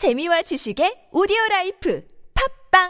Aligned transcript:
재미와 0.00 0.40
지식의 0.40 1.10
오디오 1.12 1.36
라이프 1.50 2.00
팟빵 2.70 2.88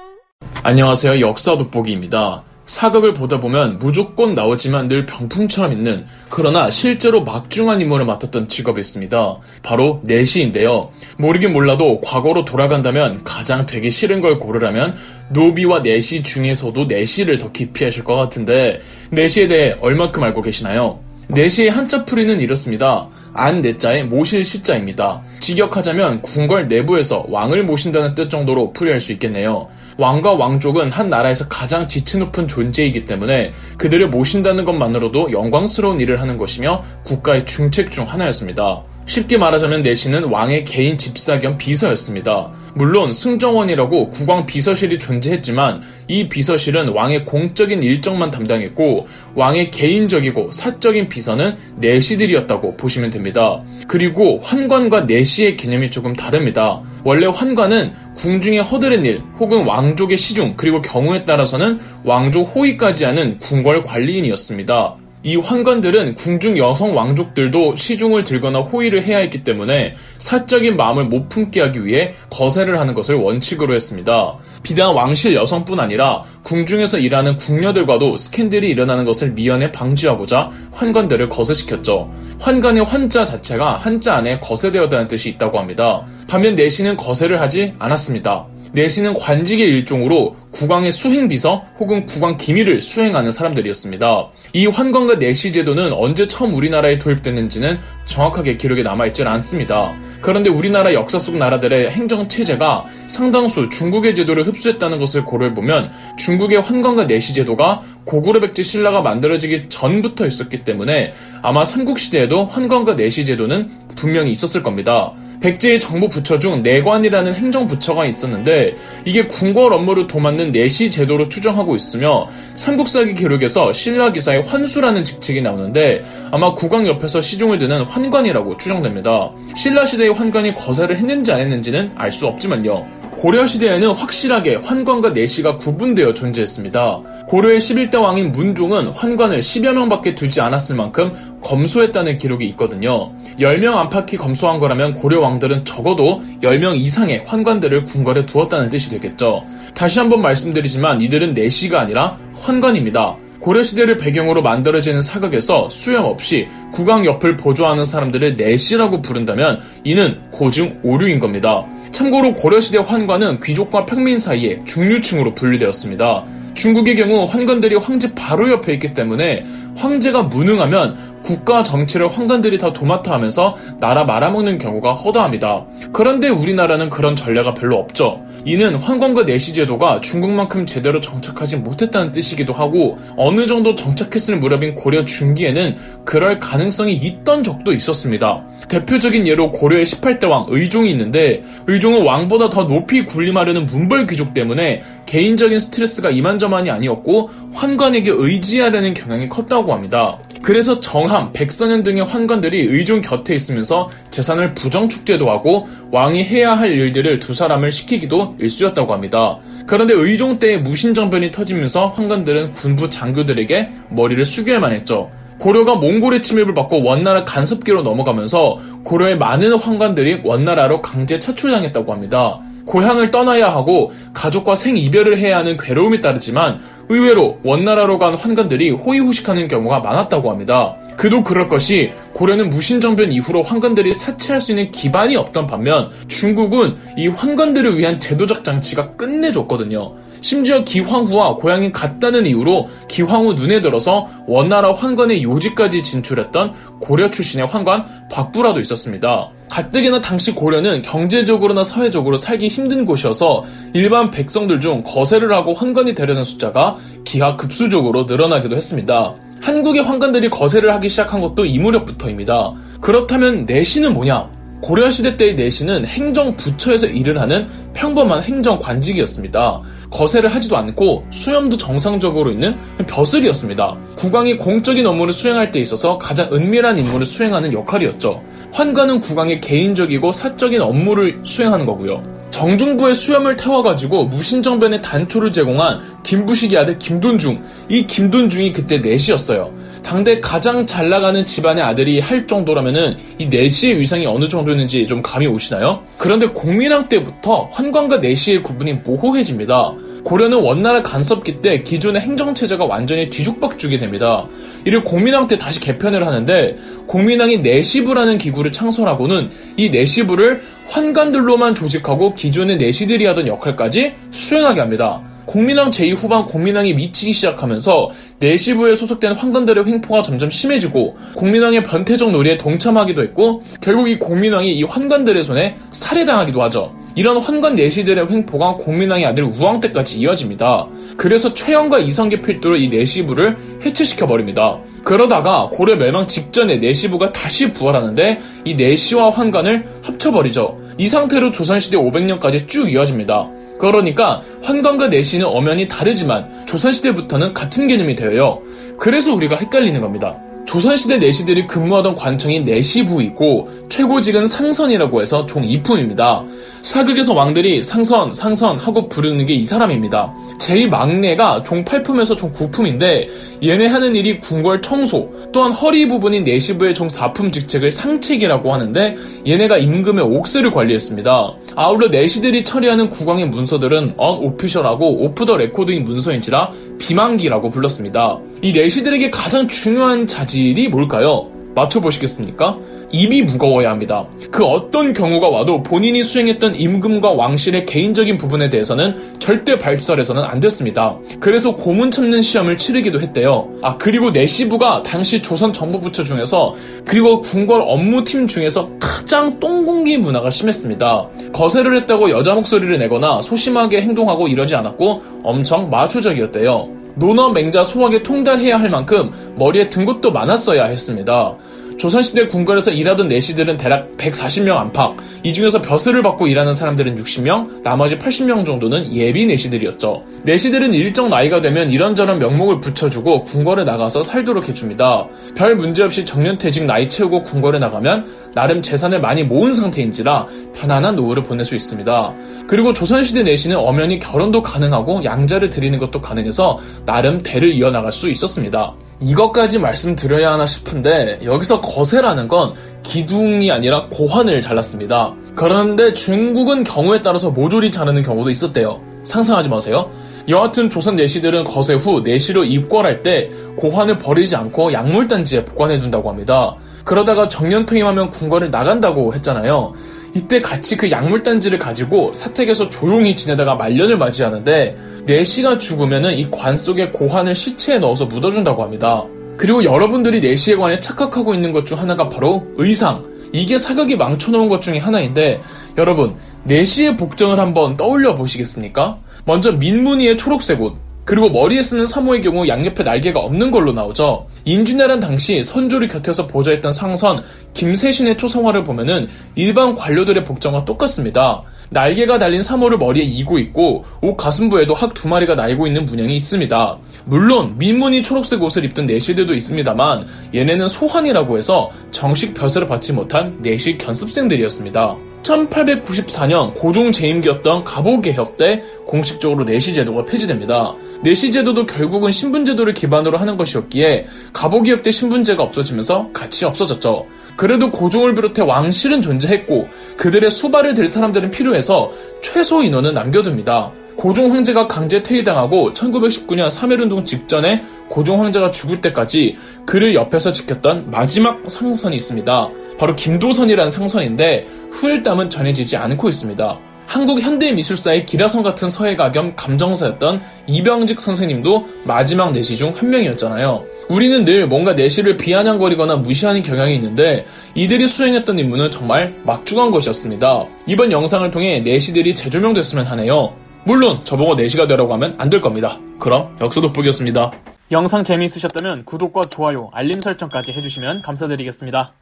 안녕하세요. 0.62 1.19
역사 1.19 1.59
돋보기입니다. 1.59 2.44
사극을 2.67 3.15
보다 3.15 3.40
보면 3.40 3.81
무조건 3.81 4.37
나오지만 4.37 4.87
늘 4.87 5.06
병풍처럼 5.06 5.72
있는 5.72 6.06
그러나 6.28 6.70
실제로 6.70 7.24
막중한 7.24 7.80
임무를 7.80 8.06
맡았던 8.06 8.46
직업이 8.46 8.78
있습니다. 8.78 9.38
바로 9.64 10.00
내시인데요. 10.04 10.92
모르긴 11.18 11.52
몰라도 11.52 12.00
과거로 12.00 12.44
돌아간다면 12.44 13.24
가장 13.24 13.66
되기 13.66 13.90
싫은 13.90 14.20
걸 14.20 14.38
고르라면 14.38 14.95
노비와 15.30 15.82
내시 15.82 16.22
중에서도 16.22 16.84
내시를 16.84 17.38
더 17.38 17.50
기피하실 17.50 18.04
것 18.04 18.14
같은데 18.14 18.79
내시에 19.11 19.48
대해 19.48 19.77
얼마큼 19.80 20.22
알고 20.22 20.42
계시나요? 20.42 21.00
내시의 21.27 21.70
한자 21.70 22.04
풀이는 22.04 22.38
이렇습니다. 22.38 23.08
안 23.32 23.60
내자의 23.62 24.04
모실 24.04 24.44
시자입니다. 24.44 25.22
직역하자면 25.40 26.22
궁궐 26.22 26.68
내부에서 26.68 27.24
왕을 27.29 27.64
모신다는 27.64 28.14
뜻 28.14 28.29
정도로 28.29 28.72
풀이할 28.72 29.00
수 29.00 29.12
있겠네요. 29.12 29.68
왕과 29.98 30.34
왕족은 30.34 30.90
한 30.90 31.11
나라에서 31.11 31.48
가장 31.48 31.86
지체 31.86 32.19
높은 32.19 32.48
존재이기 32.48 33.05
때문에 33.05 33.52
그들을 33.77 34.09
모신다는 34.09 34.65
것만으로도 34.65 35.33
영광스러운 35.33 36.01
일을 36.01 36.21
하는 36.21 36.38
것이며 36.38 36.83
국가의 37.05 37.45
중책 37.45 37.91
중 37.91 38.05
하나였습니다. 38.09 38.83
쉽게 39.07 39.38
말하자면 39.38 39.83
내시는 39.83 40.24
왕의 40.24 40.65
개인 40.65 40.97
집사 40.97 41.38
겸 41.38 41.59
비서였습니다. 41.59 42.51
물론 42.74 43.12
승정원이라고 43.12 44.10
국왕 44.10 44.47
비서실이 44.47 44.98
존재했지만 44.98 45.83
이 46.09 46.29
비서실은 46.29 46.91
왕의 46.91 47.24
공적인 47.24 47.83
일정만 47.83 48.30
담당했고 48.30 49.09
왕의 49.34 49.70
개인적이고 49.70 50.52
사적인 50.52 51.09
비서는 51.09 51.56
내시들이었다고 51.77 52.77
보시면 52.77 53.10
됩니다. 53.10 53.62
그리고 53.88 54.38
환관과 54.38 55.02
내시의 55.02 55.56
개념이 55.56 55.91
조금 55.91 56.15
다릅니다. 56.15 56.83
원래 57.02 57.27
환관은 57.27 57.93
궁중의 58.16 58.62
허드렛 58.62 59.05
일 59.05 59.23
혹은 59.38 59.65
왕족의 59.65 60.16
시중 60.16 60.55
그리고 60.57 60.82
경우에 60.82 61.24
따라서는 61.24 61.80
왕족 62.05 62.55
호위까지 62.55 63.05
하는 63.05 63.38
궁궐 63.38 63.82
관리인이었습니다. 63.82 64.99
이 65.22 65.36
환관들은 65.36 66.14
궁중 66.14 66.56
여성 66.56 66.96
왕족들도 66.96 67.76
시중을 67.76 68.24
들거나 68.24 68.60
호의를 68.60 69.02
해야 69.02 69.18
했기 69.18 69.44
때문에 69.44 69.94
사적인 70.16 70.78
마음을 70.78 71.04
못 71.04 71.28
품게 71.28 71.60
하기 71.60 71.84
위해 71.84 72.14
거세를 72.30 72.80
하는 72.80 72.94
것을 72.94 73.16
원칙으로 73.16 73.74
했습니다. 73.74 74.36
비단 74.62 74.94
왕실 74.94 75.34
여성뿐 75.34 75.78
아니라 75.78 76.24
궁중에서 76.44 76.98
일하는 77.00 77.36
궁녀들과도 77.36 78.16
스캔들이 78.16 78.70
일어나는 78.70 79.04
것을 79.04 79.32
미연에 79.32 79.70
방지하고자 79.72 80.50
환관들을 80.72 81.28
거세시켰죠. 81.28 82.10
환관의 82.38 82.84
환자 82.84 83.22
자체가 83.22 83.77
한자 83.77 84.16
안에 84.16 84.40
거세되었다는 84.40 85.06
뜻이 85.06 85.28
있다고 85.28 85.58
합니다. 85.58 86.06
반면 86.28 86.55
내시는 86.55 86.96
거세를 86.96 87.42
하지 87.42 87.74
않았습니다. 87.78 88.46
내시는 88.72 89.14
관직의 89.14 89.66
일종으로 89.68 90.36
국왕의 90.52 90.90
수행비서 90.92 91.64
혹은 91.78 92.06
국왕 92.06 92.36
기밀을 92.36 92.80
수행하는 92.80 93.30
사람들이었습니다. 93.30 94.28
이 94.52 94.66
환관과 94.66 95.18
내시 95.18 95.52
제도는 95.52 95.92
언제 95.92 96.27
처음 96.27 96.54
우리나라에 96.54 96.98
도입됐는지는 96.98 97.78
정확하게 98.06 98.56
기록에 98.56 98.82
남아있질 98.82 99.28
않습니다. 99.28 99.94
그런데 100.20 100.50
우리나라 100.50 100.92
역사 100.92 101.18
속 101.18 101.36
나라들의 101.36 101.90
행정 101.90 102.28
체제가 102.28 102.84
상당수 103.06 103.70
중국의 103.70 104.14
제도를 104.14 104.46
흡수했다는 104.46 104.98
것을 104.98 105.24
고려해보면 105.24 105.90
중국의 106.18 106.60
환관과 106.60 107.06
내시 107.06 107.32
제도가 107.32 107.82
고구려 108.05 108.40
백제 108.40 108.62
신라가 108.62 109.02
만들어지기 109.02 109.68
전부터 109.68 110.27
있었기 110.27 110.64
때문에 110.64 111.12
아마 111.42 111.64
삼국시대에도 111.64 112.44
환관과 112.44 112.96
내시 112.96 113.24
제도는 113.24 113.70
분명히 113.96 114.32
있었을 114.32 114.62
겁니다. 114.62 115.12
백제의 115.41 115.80
정부 115.80 116.08
부처 116.08 116.38
중 116.38 116.62
내관이라는 116.62 117.34
행정부처가 117.34 118.05
있었는데 118.06 118.77
이게 119.05 119.27
궁궐 119.27 119.72
업무를 119.72 120.06
도맡는 120.06 120.52
내시 120.52 120.91
제도로 120.91 121.28
추정하고 121.28 121.74
있으며 121.74 122.28
삼국사기 122.55 123.14
기록에서 123.14 123.72
신라 123.72 124.12
기사의 124.12 124.42
환수라는 124.42 125.02
직책이 125.05 125.40
나오는데 125.40 126.02
아마 126.30 126.55
국왕 126.55 126.86
옆에서 126.86 127.20
시중을 127.20 127.58
드는 127.58 127.84
환관이라고 127.84 128.59
추정됩니다. 128.59 129.31
신라 129.56 129.87
시대의 129.87 130.12
환관이 130.12 130.55
거사를 130.55 130.95
했는지 130.95 131.33
안 131.33 131.41
했는지는 131.41 131.93
알 131.97 132.11
수 132.11 132.27
없지만요. 132.27 133.00
고려 133.21 133.45
시대에는 133.45 133.91
확실하게 133.91 134.55
환관과 134.55 135.11
내시가 135.11 135.59
구분되어 135.59 136.15
존재했습니다. 136.15 137.03
고려의 137.29 137.61
11대 137.61 138.01
왕인 138.01 138.33
문종은 138.33 138.93
환관을 138.93 139.41
10여 139.41 139.75
명 139.75 139.91
밖에 139.91 140.15
두지 140.15 140.41
않았을 140.41 140.75
만큼 140.75 141.13
검소했다는 141.43 142.17
기록이 142.17 142.47
있거든요. 142.49 143.13
10명 143.39 143.77
안팎이 143.77 144.17
검소한 144.17 144.59
거라면 144.59 144.95
고려 144.95 145.21
왕들은 145.21 145.67
적어도 145.67 146.23
10명 146.43 146.79
이상의 146.79 147.25
환관들을 147.27 147.85
궁궐에 147.85 148.25
두었다는 148.25 148.71
뜻이 148.71 148.89
되겠죠. 148.89 149.45
다시 149.75 149.99
한번 149.99 150.23
말씀드리지만 150.23 151.03
이들은 151.03 151.35
내시가 151.35 151.79
아니라 151.79 152.17
환관입니다. 152.37 153.19
고려시대를 153.41 153.97
배경으로 153.97 154.43
만들어지는 154.43 155.01
사극에서 155.01 155.69
수염 155.71 156.05
없이 156.05 156.47
국왕 156.73 157.05
옆을 157.07 157.37
보조하는 157.37 157.85
사람들을 157.85 158.37
내시라고 158.37 159.03
부른다면 159.03 159.61
이는 159.85 160.21
고증 160.31 160.81
오류인 160.83 161.21
겁니다. 161.21 161.67
참고로 161.93 162.34
고려시대 162.34 162.78
환관은 162.78 163.41
귀족과 163.41 163.84
평민 163.84 164.19
사이에 164.19 164.61
중류층으로 164.65 165.34
분류되었습니다. 165.34 166.25
중국의 166.55 166.97
경우 166.97 167.25
환관들이 167.25 167.77
황제 167.77 168.12
바로 168.15 168.51
옆에 168.51 168.73
있기 168.75 168.95
때문에 168.95 169.45
황제가 169.77 170.25
무능하면 170.25 171.11
국가 171.23 171.62
정치를 171.62 172.09
황관들이 172.09 172.59
다 172.59 172.73
도맡아 172.73 173.12
하면서 173.12 173.56
나라 173.78 174.05
말아먹는 174.05 174.59
경우가 174.59 174.93
허다합니다. 174.95 175.67
그런데 175.93 176.28
우리나라는 176.28 176.91
그런 176.91 177.15
전례가 177.15 177.55
별로 177.55 177.77
없죠. 177.77 178.22
이는 178.45 178.77
황관과 178.77 179.25
내시 179.25 179.53
제도가 179.53 180.01
중국만큼 180.01 180.67
제대로 180.67 181.01
정착하지 181.01 181.59
못했다는 181.59 182.12
뜻이기도 182.12 182.53
하고 182.53 182.99
어느 183.17 183.47
정도 183.47 183.75
정착했을 183.75 184.39
무렵인 184.39 184.75
고려 184.75 185.05
중기에는 185.05 185.77
그럴 186.05 186.41
가능성이 186.41 186.95
있던 186.95 187.43
적도 187.43 187.73
있었습니다. 187.73 188.45
대표적인 188.69 189.27
예로 189.27 189.53
고려의 189.53 189.84
18대 189.84 190.28
왕 190.28 190.47
의종이 190.49 190.91
있는데 190.91 191.43
의종은 191.67 192.03
왕보다 192.05 192.49
더 192.49 192.65
높이 192.65 193.05
군림하려는 193.05 193.67
문벌 193.67 194.06
귀족 194.06 194.33
때문에 194.33 194.83
개인적인 195.07 195.59
스트레스가 195.59 196.11
이만저만이 196.11 196.71
아니었고 196.71 197.31
환관에게 197.53 198.11
의지하려는 198.15 198.95
경향이 198.95 199.28
컸다고 199.28 199.72
합니다. 199.72 200.19
그래서 200.43 200.81
정함, 200.81 201.33
백선현 201.33 201.83
등의 201.83 202.05
환관들이 202.05 202.59
의종 202.61 203.03
곁에 203.03 203.34
있으면서 203.34 203.91
재산을 204.11 204.55
부정축제도 204.55 205.28
하고 205.31 205.69
왕이 205.91 206.25
해야 206.25 206.55
할 206.55 206.71
일들을 206.71 207.19
두 207.19 207.34
사람을 207.34 207.71
시키기도 207.71 208.37
일쑤였다고 208.39 208.93
합니다. 208.93 209.39
그런데 209.67 209.93
의종 209.95 210.39
때의 210.39 210.62
무신정변이 210.62 211.31
터지면서 211.31 211.89
환관들은 211.89 212.53
군부 212.53 212.89
장교들에게 212.89 213.71
머리를 213.91 214.25
숙여야만 214.25 214.73
했죠. 214.73 215.11
고려가 215.39 215.75
몽골의 215.77 216.23
침입을 216.23 216.55
받고 216.55 216.83
원나라 216.83 217.25
간섭기로 217.25 217.83
넘어가면서 217.83 218.57
고려의 218.84 219.19
많은 219.19 219.59
환관들이 219.59 220.21
원나라로 220.25 220.83
강제 220.83 221.19
차출당했다고 221.19 221.93
합니다. 221.93 222.41
고향을 222.67 223.11
떠나야 223.11 223.49
하고 223.49 223.93
가족과 224.12 224.55
생이별을 224.55 225.19
해야 225.19 225.39
하는 225.39 225.57
괴로움이 225.57 226.01
따르지만 226.01 226.61
의외로 226.91 227.39
원나라로 227.45 227.99
간 228.01 228.15
환관들이 228.15 228.71
호의호식하는 228.71 229.47
경우가 229.47 229.78
많았다고 229.78 230.28
합니다. 230.28 230.77
그도 230.97 231.23
그럴 231.23 231.47
것이 231.47 231.93
고려는 232.12 232.51
무신정변 232.51 233.12
이후로 233.12 233.43
환관들이 233.43 233.95
사치할 233.95 234.41
수 234.41 234.51
있는 234.51 234.73
기반이 234.73 235.15
없던 235.15 235.47
반면 235.47 235.89
중국은 236.09 236.75
이 236.99 237.06
환관들을 237.06 237.78
위한 237.78 238.01
제도적 238.01 238.43
장치가 238.45 238.91
끝내줬거든요. 238.97 239.95
심지어 240.21 240.65
기황후와 240.65 241.37
고향이 241.37 241.73
같다는 241.73 242.27
이유로 242.27 242.69
기황후 242.89 243.35
눈에 243.35 243.61
들어서 243.61 244.09
원나라 244.27 244.73
환관의 244.73 245.23
요지까지 245.23 245.83
진출했던 245.83 246.81
고려 246.81 247.11
출신의 247.11 247.47
환관 247.47 248.09
박부라도 248.11 248.61
있었습니다. 248.61 249.31
가뜩이나 249.51 250.01
당시 250.01 250.33
고려는 250.33 250.83
경제적으로나 250.83 251.63
사회적으로 251.63 252.17
살기 252.17 252.49
힘든 252.49 252.85
곳이어서 252.85 253.45
일반 253.75 254.11
백성들 254.11 254.61
중 254.61 254.83
거세를 254.84 255.33
하고 255.33 255.55
환관이 255.55 255.95
되려는 255.95 256.25
숫자가 256.25 256.76
기하 257.05 257.37
급수적으로 257.37 258.05
늘어나기도 258.05 258.56
했습니다. 258.56 259.14
한국의 259.40 259.82
환관들이 259.82 260.31
거세를 260.31 260.73
하기 260.75 260.88
시작한 260.88 261.20
것도 261.20 261.46
이 261.46 261.58
무렵부터입니다. 261.58 262.52
그렇다면 262.81 263.44
내시는 263.46 263.94
뭐냐? 263.94 264.31
고려시대 264.61 265.16
때의 265.16 265.34
내시는 265.34 265.87
행정부처에서 265.87 266.87
일을 266.87 267.19
하는 267.19 267.49
평범한 267.73 268.23
행정관직이었습니다. 268.23 269.62
거세를 269.90 270.31
하지도 270.31 270.56
않고 270.56 271.06
수염도 271.10 271.56
정상적으로 271.56 272.31
있는 272.31 272.56
벼슬이었습니다. 272.87 273.76
국왕이 273.96 274.38
공적인 274.38 274.87
업무를 274.87 275.12
수행할 275.12 275.50
때 275.50 275.60
있어서 275.60 275.98
가장 275.98 276.32
은밀한 276.32 276.78
임무를 276.78 277.04
수행하는 277.04 277.52
역할이었죠. 277.52 278.22
환관은 278.52 279.00
국왕의 279.00 279.40
개인적이고 279.40 280.12
사적인 280.12 280.60
업무를 280.60 281.20
수행하는 281.25 281.66
거고요. 281.66 282.02
정중부의 282.31 282.94
수염을 282.94 283.37
태워가지고 283.37 284.06
무신정변의 284.06 284.82
단초를 284.82 285.32
제공한 285.32 285.81
김부식의 286.04 286.58
아들 286.58 286.78
김돈중, 286.78 287.42
이 287.69 287.87
김돈중이 287.87 288.52
그때 288.52 288.78
내시였어요. 288.78 289.59
당대 289.82 290.20
가장 290.20 290.66
잘 290.66 290.88
나가는 290.88 291.24
집안의 291.24 291.62
아들이 291.62 292.00
할 292.00 292.26
정도라면은 292.26 292.96
이 293.18 293.26
내시의 293.26 293.78
위상이 293.80 294.06
어느 294.06 294.28
정도였는지 294.28 294.86
좀 294.86 295.02
감이 295.02 295.26
오시나요? 295.26 295.82
그런데 295.98 296.26
공민왕 296.26 296.88
때부터 296.88 297.48
환관과 297.52 297.98
내시의 297.98 298.42
구분이 298.42 298.74
모호해집니다. 298.84 299.74
고려는 300.04 300.38
원나라 300.42 300.82
간섭기 300.82 301.42
때 301.42 301.62
기존의 301.62 302.00
행정체제가 302.02 302.64
완전히 302.64 303.10
뒤죽박죽이 303.10 303.78
됩니다. 303.78 304.26
이를 304.64 304.82
공민왕 304.84 305.28
때 305.28 305.38
다시 305.38 305.60
개편을 305.60 306.06
하는데 306.06 306.56
공민왕이 306.86 307.38
내시부라는 307.38 308.18
기구를 308.18 308.52
창설하고는 308.52 309.30
이 309.56 309.70
내시부를 309.70 310.42
환관들로만 310.68 311.54
조직하고 311.54 312.14
기존의 312.14 312.56
내시들이 312.56 313.06
하던 313.06 313.26
역할까지 313.26 313.92
수행하게 314.10 314.60
합니다. 314.60 315.09
공민왕 315.30 315.70
제2후반 315.70 316.26
공민왕이 316.26 316.74
미치기 316.74 317.12
시작하면서 317.12 317.90
내시부에 318.18 318.74
소속된 318.74 319.14
황건들의 319.14 319.64
횡포가 319.64 320.02
점점 320.02 320.28
심해지고 320.28 320.96
공민왕의 321.14 321.62
변태적 321.62 322.10
놀이에 322.10 322.36
동참하기도 322.36 323.00
했고 323.04 323.44
결국 323.60 323.88
이 323.88 324.00
공민왕이 324.00 324.50
이 324.50 324.64
환관들의 324.64 325.22
손에 325.22 325.56
살해당하기도 325.70 326.42
하죠. 326.42 326.74
이런 326.96 327.18
환관 327.18 327.54
내시들의 327.54 328.10
횡포가 328.10 328.56
공민왕의 328.56 329.06
아들 329.06 329.22
우왕 329.22 329.60
때까지 329.60 330.00
이어집니다. 330.00 330.66
그래서 330.96 331.32
최영과 331.32 331.78
이성계 331.78 332.22
필두로 332.22 332.56
이 332.56 332.66
내시부를 332.68 333.36
해체시켜 333.64 334.08
버립니다. 334.08 334.58
그러다가 334.82 335.48
고려 335.52 335.76
멸망 335.76 336.08
직전에 336.08 336.56
내시부가 336.56 337.12
다시 337.12 337.52
부활하는데 337.52 338.18
이 338.44 338.56
내시와 338.56 339.10
환관을 339.10 339.64
합쳐버리죠. 339.82 340.58
이 340.76 340.88
상태로 340.88 341.30
조선시대 341.30 341.76
500년까지 341.76 342.48
쭉 342.48 342.72
이어집니다. 342.72 343.30
그러니까 343.60 344.22
환관과 344.42 344.88
내시는 344.88 345.26
엄연히 345.26 345.68
다르지만 345.68 346.46
조선시대부터는 346.46 347.34
같은 347.34 347.68
개념이 347.68 347.94
되어요. 347.94 348.40
그래서 348.78 349.14
우리가 349.14 349.36
헷갈리는 349.36 349.80
겁니다. 349.80 350.18
조선시대 350.46 350.98
내시들이 350.98 351.46
근무하던 351.46 351.94
관청이 351.94 352.40
내시부이고 352.40 353.66
최고직은 353.68 354.26
상선이라고 354.26 355.02
해서 355.02 355.26
총 355.26 355.42
2품입니다. 355.44 356.26
사극에서 356.62 357.14
왕들이 357.14 357.62
상선, 357.62 358.12
상선 358.12 358.58
하고 358.58 358.88
부르는 358.88 359.26
게 359.26 359.40
이 359.40 359.42
사람입니다. 359.42 360.12
제일 360.38 360.68
막내가 360.68 361.42
총 361.42 361.64
8품에서 361.64 362.16
총 362.16 362.32
9품인데 362.32 363.06
얘네 363.42 363.66
하는 363.66 363.94
일이 363.96 364.20
궁궐 364.20 364.60
청소, 364.60 365.10
또한 365.32 365.52
허리 365.52 365.88
부분인 365.88 366.24
내시부의 366.24 366.74
총 366.74 366.88
4품 366.88 367.32
직책을 367.32 367.70
상책이라고 367.70 368.52
하는데 368.52 368.96
얘네가 369.26 369.56
임금의 369.58 370.04
옥새를 370.04 370.50
관리했습니다. 370.50 371.32
아울러 371.56 371.88
내시들이 371.88 372.44
처리하는 372.44 372.90
국왕의 372.90 373.28
문서들은 373.28 373.94
unofficial하고 373.96 375.04
오프 375.04 375.24
더 375.24 375.36
레코드인 375.36 375.84
문서인지라 375.84 376.50
비망기라고 376.78 377.48
불렀습니다. 377.50 378.18
이 378.42 378.52
내시들에게 378.52 379.10
가장 379.10 379.48
중요한 379.48 380.06
자질이 380.06 380.68
뭘까요? 380.68 381.30
맞춰보시겠습니까? 381.54 382.58
입이 382.92 383.22
무거워야 383.22 383.70
합니다. 383.70 384.06
그 384.31 384.44
어떤 384.44 384.92
경우가 384.92 385.28
와도 385.28 385.62
본인이 385.62 386.02
수행했던 386.02 386.56
임금과 386.56 387.12
왕실의 387.12 387.66
개인적인 387.66 388.19
부분에 388.19 388.50
대해서는 388.50 389.19
절대 389.19 389.58
발설해서는 389.58 390.22
안 390.22 390.40
됐습니다. 390.40 390.96
그래서 391.20 391.54
고문 391.54 391.90
참는 391.90 392.20
시험을 392.22 392.56
치르기도 392.56 393.00
했대요. 393.00 393.48
아, 393.62 393.76
그리고 393.76 394.10
내시부가 394.10 394.82
당시 394.82 395.22
조선 395.22 395.52
정부 395.52 395.81
부처 395.81 396.02
중에서 396.02 396.54
그리고 396.84 397.20
궁궐 397.20 397.62
업무팀 397.62 398.26
중에서 398.26 398.70
가장 398.81 399.38
똥공기 399.38 399.98
문화가 399.98 400.31
심했습니다. 400.31 401.08
거세를 401.32 401.76
했다고 401.76 402.10
여자 402.10 402.34
목소리를 402.34 402.76
내거나 402.78 403.22
소심하게 403.22 403.82
행동하고 403.82 404.28
이러지 404.28 404.56
않았고 404.56 405.02
엄청 405.22 405.70
마초적이었대요. 405.70 406.81
논어 406.96 407.31
맹자 407.31 407.62
소학에 407.62 408.02
통달해야 408.02 408.58
할 408.58 408.69
만큼 408.69 409.10
머리에 409.37 409.69
든 409.69 409.84
것도 409.84 410.10
많았어야 410.10 410.64
했습니다. 410.64 411.37
조선시대 411.80 412.26
궁궐에서 412.26 412.72
일하던 412.72 413.08
내시들은 413.08 413.56
대략 413.56 413.96
140명 413.96 414.58
안팎, 414.58 414.96
이 415.22 415.32
중에서 415.32 415.62
벼슬을 415.62 416.02
받고 416.02 416.26
일하는 416.26 416.52
사람들은 416.52 416.96
60명, 416.96 417.62
나머지 417.62 417.98
80명 417.98 418.44
정도는 418.44 418.94
예비 418.94 419.24
내시들이었죠. 419.24 420.04
내시들은 420.24 420.74
일정 420.74 421.08
나이가 421.08 421.40
되면 421.40 421.70
이런저런 421.70 422.18
명목을 422.18 422.60
붙여주고 422.60 423.24
궁궐에 423.24 423.64
나가서 423.64 424.02
살도록 424.02 424.50
해줍니다. 424.50 425.06
별 425.34 425.56
문제 425.56 425.82
없이 425.82 426.04
정년퇴직 426.04 426.66
나이 426.66 426.86
채우고 426.86 427.24
궁궐에 427.24 427.58
나가면 427.58 428.32
나름 428.34 428.60
재산을 428.60 429.00
많이 429.00 429.22
모은 429.22 429.54
상태인지라 429.54 430.26
편안한 430.54 430.96
노후를 430.96 431.22
보낼 431.22 431.46
수 431.46 431.56
있습니다. 431.56 432.12
그리고 432.46 432.74
조선시대 432.74 433.22
내시는 433.22 433.56
엄연히 433.56 433.98
결혼도 433.98 434.42
가능하고 434.42 435.02
양자를 435.02 435.48
드리는 435.48 435.78
것도 435.78 436.02
가능해서 436.02 436.60
나름 436.84 437.22
대를 437.22 437.54
이어나갈 437.54 437.90
수 437.90 438.10
있었습니다. 438.10 438.74
이것까지 439.00 439.58
말씀드려야 439.58 440.32
하나 440.32 440.47
싶은데 440.47 441.20
여기서 441.25 441.61
거세라는 441.61 442.29
건 442.29 442.55
기둥이 442.82 443.50
아니라 443.50 443.87
고환을 443.88 444.43
잘랐습니다. 444.43 445.14
그런데 445.35 445.93
중국은 445.93 446.64
경우에 446.64 447.02
따라서 447.02 447.31
모조리 447.31 447.70
자르는 447.70 448.02
경우도 448.02 448.31
있었대요. 448.31 448.81
상상하지 449.05 449.49
마세요. 449.49 449.91
여하튼 450.29 450.69
조선 450.69 450.97
내시들은 450.97 451.44
거세 451.44 451.75
후 451.75 452.02
내시로 452.02 452.44
입궐할 452.44 453.02
때 453.02 453.31
고환을 453.56 453.99
버리지 453.99 454.37
않고 454.37 454.73
약물단지에 454.73 455.44
보관해준다고 455.47 456.11
합니다. 456.11 456.55
그러다가 456.85 457.29
정년 457.29 457.67
퇴임하면 457.67 458.11
궁궐을 458.11 458.50
나간다고 458.50 459.14
했잖아요. 459.14 459.73
이때 460.14 460.40
같이 460.40 460.76
그 460.76 460.90
약물단지를 460.90 461.58
가지고 461.58 462.14
사택에서 462.14 462.68
조용히 462.68 463.14
지내다가 463.14 463.54
말년을 463.54 463.96
맞이하는데 463.98 464.76
4시가 465.06 465.58
죽으면은 465.60 466.18
이 466.18 466.30
관 466.30 466.56
속에 466.56 466.88
고환을 466.90 467.34
시체에 467.34 467.78
넣어서 467.78 468.06
묻어준다고 468.06 468.62
합니다. 468.62 469.04
그리고 469.36 469.64
여러분들이 469.64 470.20
4시에 470.20 470.58
관해 470.58 470.78
착각하고 470.80 471.34
있는 471.34 471.52
것 471.52 471.64
중 471.64 471.78
하나가 471.78 472.08
바로 472.08 472.44
의상. 472.56 473.08
이게 473.32 473.56
사격이 473.58 473.96
망쳐놓은 473.96 474.48
것 474.48 474.60
중에 474.60 474.78
하나인데 474.78 475.40
여러분 475.78 476.16
4시의 476.48 476.98
복장을 476.98 477.38
한번 477.38 477.76
떠올려 477.76 478.16
보시겠습니까? 478.16 478.98
먼저 479.24 479.52
민무늬의 479.52 480.16
초록색 480.16 480.60
옷, 480.60 480.74
그리고 481.10 481.28
머리에 481.28 481.60
쓰는 481.60 481.86
사모의 481.86 482.22
경우 482.22 482.46
양옆에 482.46 482.84
날개가 482.84 483.18
없는 483.18 483.50
걸로 483.50 483.72
나오죠. 483.72 484.28
임진왜란 484.44 485.00
당시 485.00 485.42
선조를 485.42 485.88
곁에서 485.88 486.28
보좌했던 486.28 486.70
상선 486.70 487.24
김세신의 487.52 488.16
초성화를 488.16 488.62
보면은 488.62 489.08
일반 489.34 489.74
관료들의 489.74 490.22
복장과 490.22 490.64
똑같습니다. 490.64 491.42
날개가 491.70 492.18
달린 492.18 492.42
사모를 492.42 492.78
머리에 492.78 493.02
이고 493.02 493.40
있고 493.40 493.84
옷 494.00 494.16
가슴부에도 494.16 494.72
학 494.72 494.94
두 494.94 495.08
마리가 495.08 495.34
날고 495.34 495.66
있는 495.66 495.84
문양이 495.84 496.14
있습니다. 496.14 496.78
물론 497.06 497.58
민무늬 497.58 498.04
초록색 498.04 498.40
옷을 498.40 498.64
입던 498.66 498.86
내시들도 498.86 499.34
있습니다만 499.34 500.06
얘네는 500.32 500.68
소환이라고 500.68 501.38
해서 501.38 501.72
정식 501.90 502.34
벼슬을 502.34 502.68
받지 502.68 502.92
못한 502.92 503.36
내시 503.42 503.76
견습생들이었습니다. 503.78 505.09
1894년 505.30 506.54
고종 506.54 506.92
재임기였던 506.92 507.64
가보개혁 507.64 508.36
때 508.36 508.62
공식적으로 508.86 509.44
내시제도가 509.44 510.04
폐지됩니다. 510.04 510.75
내시제도도 511.02 511.66
결국은 511.66 512.10
신분제도를 512.10 512.75
기반으로 512.75 513.16
하는 513.16 513.37
것이었기에 513.37 514.06
가보개혁 514.32 514.82
때 514.82 514.90
신분제가 514.90 515.42
없어지면서 515.42 516.10
같이 516.12 516.44
없어졌죠. 516.44 517.06
그래도 517.37 517.70
고종을 517.70 518.14
비롯해 518.14 518.42
왕실은 518.42 519.00
존재했고 519.00 519.68
그들의 519.96 520.30
수발을 520.30 520.75
들 520.75 520.88
사람들은 520.88 521.30
필요해서 521.30 521.92
최소 522.20 522.62
인원은 522.62 522.92
남겨둡니다. 522.92 523.72
고종 523.96 524.32
황제가 524.32 524.66
강제 524.66 525.02
퇴위당하고 525.02 525.72
1919년 525.72 526.49
3.1운동 526.49 527.04
직전에 527.04 527.62
고종 527.88 528.22
황제가 528.22 528.50
죽을 528.50 528.80
때까지 528.80 529.37
그를 529.66 529.94
옆에서 529.94 530.32
지켰던 530.32 530.90
마지막 530.90 531.38
상선이 531.49 531.96
있습니다. 531.96 532.50
바로 532.80 532.96
김도선이라는 532.96 533.70
상선인데 533.70 534.46
후일담은 534.70 535.28
전해지지 535.28 535.76
않고 535.76 536.08
있습니다. 536.08 536.58
한국 536.87 537.20
현대미술사의 537.20 538.06
기라성 538.06 538.42
같은 538.42 538.70
서예가 538.70 539.12
겸 539.12 539.34
감정사였던 539.37 540.22
이병직 540.46 540.99
선생님도 540.99 541.68
마지막 541.84 542.32
내시 542.32 542.56
중 542.56 542.72
한 542.75 542.88
명이었잖아요. 542.88 543.64
우리는 543.90 544.25
늘 544.25 544.46
뭔가 544.46 544.72
내시를 544.72 545.18
비아냥거리거나 545.18 545.96
무시하는 545.96 546.42
경향이 546.42 546.75
있는데 546.76 547.26
이들이 547.54 547.87
수행했던 547.87 548.38
임무는 548.38 548.70
정말 548.70 549.14
막중한 549.25 549.70
것이었습니다. 549.72 550.46
이번 550.66 550.90
영상을 550.90 551.30
통해 551.30 551.60
내시들이 551.60 552.14
재조명됐으면 552.14 552.87
하네요. 552.87 553.34
물론 553.64 554.00
저보고 554.04 554.37
내시가 554.37 554.66
되라고 554.66 554.94
하면 554.94 555.14
안 555.18 555.28
될 555.28 555.42
겁니다. 555.42 555.78
그럼 555.99 556.34
역사 556.40 556.62
돋보기였습니다. 556.62 557.30
영상 557.72 558.02
재미있으셨다면 558.02 558.84
구독과 558.84 559.20
좋아요, 559.30 559.70
알림 559.72 560.00
설정까지 560.00 560.52
해주시면 560.52 561.02
감사드리겠습니다. 561.02 561.92